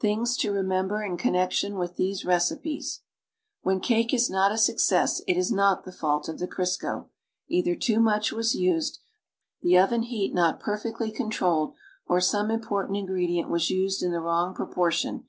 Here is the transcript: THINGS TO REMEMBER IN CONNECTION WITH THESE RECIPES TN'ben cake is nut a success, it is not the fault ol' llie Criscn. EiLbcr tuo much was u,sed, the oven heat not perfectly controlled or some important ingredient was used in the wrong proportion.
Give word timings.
THINGS 0.00 0.36
TO 0.36 0.52
REMEMBER 0.52 1.02
IN 1.02 1.16
CONNECTION 1.16 1.78
WITH 1.78 1.96
THESE 1.96 2.26
RECIPES 2.26 3.00
TN'ben 3.64 3.80
cake 3.82 4.12
is 4.12 4.28
nut 4.28 4.52
a 4.52 4.58
success, 4.58 5.20
it 5.26 5.38
is 5.38 5.50
not 5.50 5.84
the 5.86 5.92
fault 5.92 6.28
ol' 6.28 6.34
llie 6.34 6.46
Criscn. 6.46 7.06
EiLbcr 7.50 7.80
tuo 7.80 7.98
much 8.02 8.32
was 8.32 8.54
u,sed, 8.54 8.98
the 9.62 9.78
oven 9.78 10.02
heat 10.02 10.34
not 10.34 10.60
perfectly 10.60 11.10
controlled 11.10 11.72
or 12.06 12.20
some 12.20 12.50
important 12.50 12.98
ingredient 12.98 13.48
was 13.48 13.70
used 13.70 14.02
in 14.02 14.12
the 14.12 14.20
wrong 14.20 14.54
proportion. 14.54 15.26